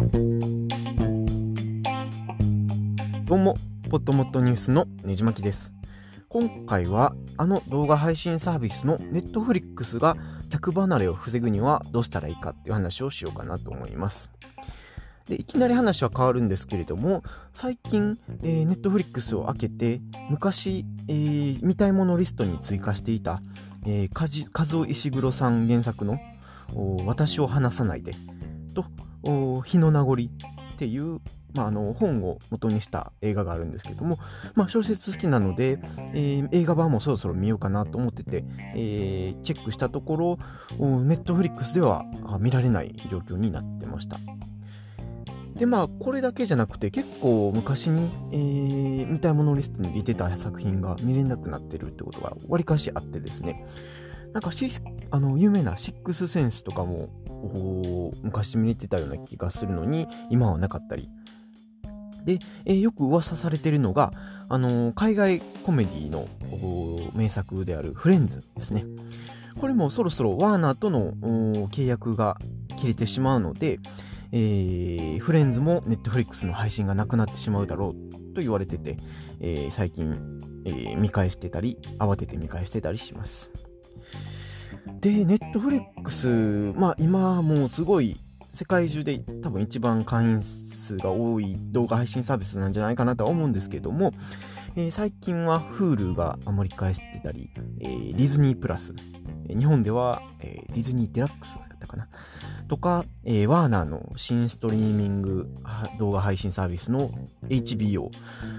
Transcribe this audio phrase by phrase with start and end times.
[0.00, 0.06] ど
[3.34, 3.54] うも、
[3.90, 5.74] ポットモットニュースのねじまきです。
[6.30, 10.16] 今回は、あの動画配信サービスの Netflix が
[10.48, 14.30] 客離れを防ぐにはどうしたらいいかっていう話をしようかなと思います。
[15.26, 17.22] でいきなり話は変わるんですけれども
[17.52, 23.42] 最近、えー、ネットフリックスを開けて昔、えー、見たいものリストに追加していた、
[23.86, 26.18] えー、和尾石黒さん原作の
[27.04, 28.14] 「私を離さないで」
[29.22, 31.20] 「日の名残」っていう、
[31.54, 34.18] まあ、あの本を元にした映画があるんですけども、
[34.54, 35.78] まあ、小説好きなので、
[36.14, 38.44] えー、映画版もそろそろ見ようかなと思ってて、
[38.74, 40.38] えー、チェックしたところ
[40.78, 42.04] ネットフリックスでは
[42.38, 44.18] 見られない状況になってました。
[45.54, 53.66] でまあこれだけじゃなくて結構昔に、えー、見たいものリストに入れてた作品が見れなくなってるってことがわりかしあってですね
[54.32, 54.50] なんか
[55.10, 57.10] あの有名なシックスセンスとかも
[58.22, 61.08] 昔見れてたような気がするのに今はなかったり
[62.24, 64.12] で、えー、よく噂されてるのが、
[64.48, 66.28] あのー、海外コメディの
[67.14, 68.84] 名作であるフレンズですね。
[69.58, 71.12] これもそろそろワーナーとの
[71.68, 72.38] 契約が
[72.76, 73.78] 切れてしまうので、
[74.32, 78.96] えー、フレンズもネットフリックスの配信がなくなってしまうだろうと言われてて、
[79.40, 83.50] え、最近、え、見返してたり、慌てて見返してたりします。
[85.00, 86.28] で、ネットフリックス、
[86.76, 88.20] まあ今もうすごい
[88.50, 94.12] 世界中で多分一番会員数が多い動画配信サービスなんじゃないかなとは思うんですけども、
[94.76, 98.92] えー、最近は Hulu が盛り返してたり、えー、ディズニープラス、
[99.48, 102.08] 日本では、えー、ディズニーデラックスだったかな？
[102.68, 105.48] とか、えー、ワーナーの新ストリーミング
[105.98, 107.10] 動画配信サービスの
[107.48, 108.10] HBO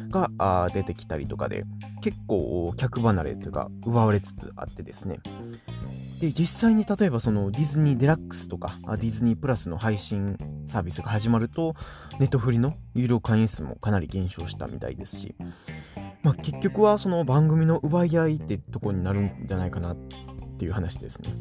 [0.09, 1.65] が出てきたりとかで、
[2.01, 5.19] 結構客離れというか奪われつつあってですね。
[6.21, 11.73] で、実際に例えばそのディズニーデラックスとかディズニープラスの配信サービスが始まると、
[12.19, 15.35] ネットフリの有料会員数もかなり減少したみたいですし、
[16.21, 19.97] まあ、結局はその番組の奪い合いってとこになるんじゃないかなっ
[20.59, 21.33] ていう話ですね。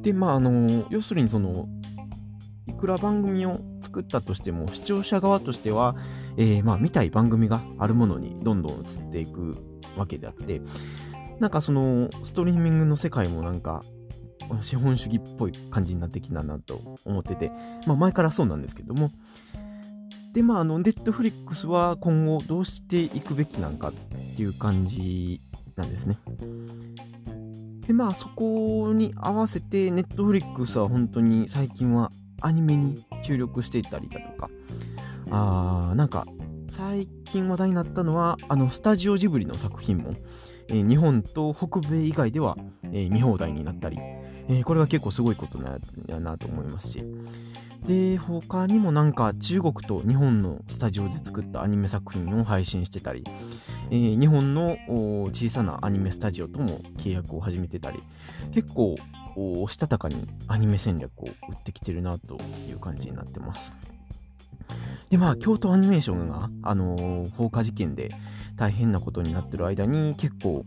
[0.00, 1.68] で、まあ、あの、要するにその、
[2.66, 5.94] いくら番組を作ったとしても、視聴者側としては、
[6.38, 9.56] えー、まあ、見たい番組があるものにどんどん移っていく
[9.96, 10.62] わけであって、
[11.40, 13.82] なんかその、ストリーミングの世界もなんか、
[14.62, 17.50] 資本主義っぽい感じになってきたなと思ってて、
[17.86, 19.10] まあ前からそうなんですけども、
[20.32, 23.92] で、まあ、あの、ネットフリックスは今後どうしていくべきなんかっ
[24.36, 25.40] ていう感じ
[25.76, 26.18] なんですね。
[27.86, 32.10] でまあそこに合わせてネットフリックスは本当に最近は
[32.40, 34.50] アニメに注力していたりだとか。
[35.30, 36.26] あーなんか
[36.68, 40.14] 最近話題になったのはあのスタジオジブリの作品も、
[40.68, 43.98] えー、日本と北米以外では、えー、見放題になったり、
[44.48, 47.04] えー、これは結構すごいことなやなと思いますし。
[47.86, 53.22] で他にもなんか中国と日本のスタジオで作ったアニメ作品を配信してたり、
[53.90, 54.76] えー、日本の
[55.30, 58.02] 小さなアニメスタジオとも契約を始めてたり
[58.52, 58.96] 結構
[59.68, 62.38] したたかにアニメ戦略を打ってきてるなと
[62.68, 63.72] いう感じになってます。
[65.10, 68.10] でまあ京都アニメーションが、あのー、放火事件で
[68.56, 70.64] 大変なことになってる間に結構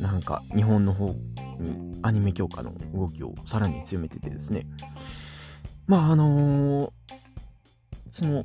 [0.00, 1.14] なんか日本の方
[1.58, 4.66] にアニメ強化の動きをさらに強めててですね。
[5.86, 6.90] まああのー、
[8.10, 8.44] その、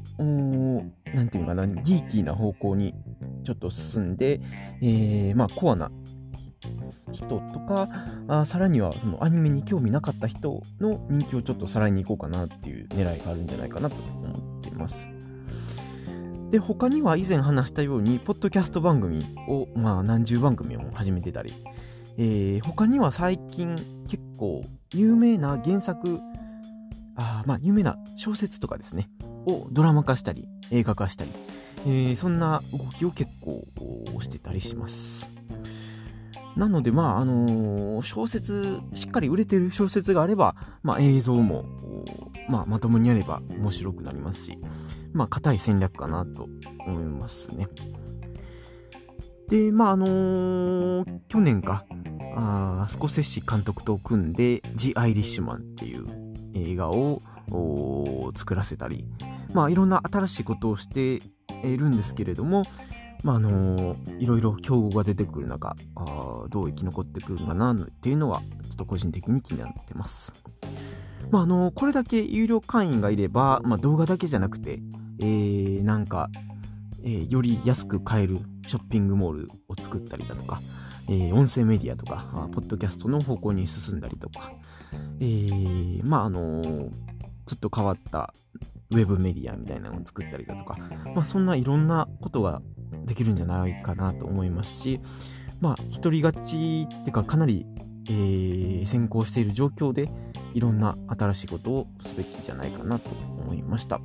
[1.14, 2.94] なんていうかな、ギーキーな方向に
[3.44, 4.42] ちょっと進んで、
[4.82, 5.92] えー、まあコアな
[7.12, 7.90] 人とか、
[8.28, 15.10] あさらにはそのアニメに興味なかった人の人気をちょっとさらいにいこうかなっていう狙いがあるんじゃないかなと思っています。
[16.52, 21.54] で、他には以前話したように、ポッドキャスト番組を、まあ何十番組も始めてたり、
[22.18, 23.76] えー、他には最近
[24.08, 24.64] 結構
[24.94, 26.20] 有名な原作
[27.18, 29.10] あまあ、有名な小説とかですね、
[29.46, 31.32] をドラマ化したり、映画化したり、
[31.86, 33.66] えー、そんな動きを結構
[34.20, 35.35] してたりします。
[36.56, 41.66] なので、まあ、あのー、小説、しっかり売れてる小説があれば、まあ、映像も、
[42.50, 44.58] まあ、まともにやれば面白くなりますし、
[45.14, 46.48] まあ、硬い戦略かなと
[46.88, 47.68] 思いますね。
[49.50, 51.86] で、まあ、あのー、去年か、
[52.38, 56.06] あスコセッシ監督と組んで、ジ・アイリッシュマンっていう
[56.54, 57.22] 映画を
[58.36, 59.06] 作らせたり、
[59.54, 61.22] まあ、いろんな新しいことをして
[61.64, 62.64] いるんですけれども、
[63.26, 70.32] まああのいろいろ競合が出てくる中あどう生き残ってくるのかなっていうのはちょっと個人的に気になってます。
[71.32, 74.80] まああのこれだけ有料会員がいれば、まあ、動画だけじゃなくて、
[75.20, 76.30] えー、なんか、
[77.04, 78.38] えー、より安く買える
[78.68, 80.62] ショッピングモールを作ったりだとか、
[81.10, 84.52] えー、音声メディアとか、ポッドキャストの方向に進んだりとか、
[85.20, 86.62] えー、まああの
[87.48, 88.32] ちょっと変わった
[88.92, 90.78] ウェブメディアみたいなのを作ったりだとか、
[91.16, 92.62] まあそんないろんなことが
[93.06, 95.00] できるんじゃないかなと思いますし、
[95.62, 97.66] まあ一人勝ちっていうかかなり、
[98.10, 100.10] えー、先行している状況で
[100.54, 104.00] いろんな新しいことをすべきじゃないかなと思いました。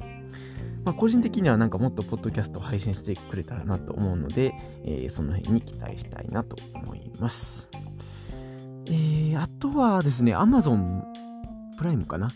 [0.85, 4.55] まあ、個人的にはなんかもっとポッドキャストを配信してくれたらなと思うので、
[4.85, 7.69] えー、その辺に期待したいなと思います。
[8.87, 11.03] えー、あとはですね、Amazon
[11.77, 12.31] プライムかな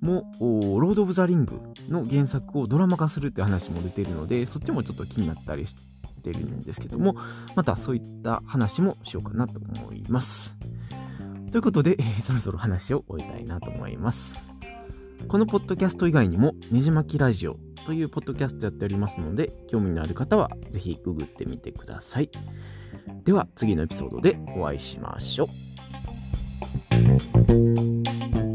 [0.00, 5.76] も、ロード・オブ・ザ・リングの原作をドラマ化するって話も出てるので、そっちもちょっと気になったりし
[6.22, 7.16] てるんですけども、
[7.54, 10.56] またそういった話もしようかなと思います。
[11.50, 14.40] ということで、えー、そろそろ話を終えたいなと思います。
[15.26, 22.30] このポッドキャスト以外にも、ねじまきラジオというポッドキャストやっておりますので、興味のある方はぜひググってみてください。
[23.24, 25.48] では次のエピソードでお会いしましょ
[28.44, 28.47] う。